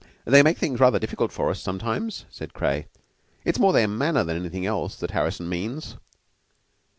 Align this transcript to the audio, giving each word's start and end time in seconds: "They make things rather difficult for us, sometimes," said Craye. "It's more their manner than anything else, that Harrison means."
"They 0.25 0.41
make 0.41 0.57
things 0.57 0.79
rather 0.79 0.97
difficult 0.97 1.31
for 1.31 1.51
us, 1.51 1.59
sometimes," 1.61 2.25
said 2.31 2.55
Craye. 2.55 2.87
"It's 3.45 3.59
more 3.59 3.71
their 3.71 3.87
manner 3.87 4.23
than 4.23 4.35
anything 4.35 4.65
else, 4.65 4.95
that 4.95 5.11
Harrison 5.11 5.47
means." 5.47 5.95